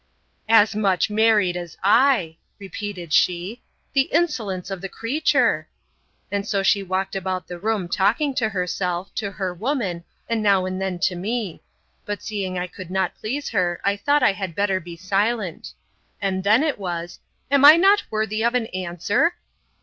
As 0.49 0.75
much 0.75 1.11
married 1.11 1.55
as 1.55 1.77
I! 1.83 2.37
repeated 2.57 3.13
she.—The 3.13 4.09
insolence 4.11 4.71
of 4.71 4.81
the 4.81 4.89
creature!—And 4.89 6.47
so 6.47 6.63
she 6.63 6.81
walked 6.81 7.15
about 7.15 7.47
the 7.47 7.59
room, 7.59 7.87
talking 7.87 8.33
to 8.33 8.49
herself, 8.49 9.13
to 9.13 9.29
her 9.33 9.53
woman, 9.53 10.03
and 10.27 10.41
now 10.41 10.65
and 10.65 10.81
then 10.81 10.97
to 11.05 11.15
me; 11.15 11.61
but 12.03 12.23
seeing 12.23 12.57
I 12.57 12.65
could 12.65 12.89
not 12.89 13.13
please 13.13 13.49
her, 13.49 13.79
I 13.85 13.95
thought 13.95 14.23
I 14.23 14.31
had 14.31 14.55
better 14.55 14.79
be 14.79 14.97
silent. 14.97 15.71
And 16.19 16.43
then 16.43 16.63
it 16.63 16.79
was, 16.79 17.19
Am 17.51 17.63
I 17.63 17.75
not 17.77 18.01
worthy 18.09 18.41
an 18.41 18.55
answer? 18.73 19.35